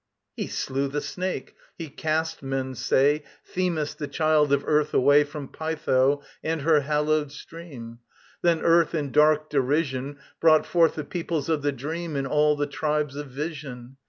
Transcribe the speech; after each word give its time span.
[ANTISTROPHE.] 0.35 0.43
He 0.43 0.51
slew 0.51 0.87
the 0.87 0.99
Snake; 1.01 1.55
he 1.77 1.87
cast, 1.87 2.41
men 2.41 2.73
say, 2.73 3.23
Themis, 3.53 3.93
the 3.93 4.07
child 4.07 4.51
of 4.51 4.63
Earth, 4.65 4.95
away 4.95 5.23
From 5.23 5.47
Pytho 5.47 6.23
and 6.43 6.63
her 6.63 6.79
hallowed 6.79 7.31
stream; 7.31 7.99
Then 8.41 8.61
Earth, 8.61 8.95
in 8.95 9.11
dark 9.11 9.47
derision, 9.51 10.17
Brought 10.39 10.65
forth 10.65 10.95
the 10.95 11.03
Peoples 11.05 11.49
of 11.49 11.61
the 11.61 11.71
Dream 11.71 12.15
And 12.15 12.25
all 12.25 12.55
the 12.55 12.65
tribes 12.65 13.15
of 13.15 13.27
Vision. 13.27 13.97